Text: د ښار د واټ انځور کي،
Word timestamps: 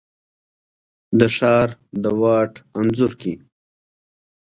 د 1.19 1.21
ښار 1.35 1.69
د 2.03 2.05
واټ 2.21 2.53
انځور 2.77 3.11
کي، 3.21 3.33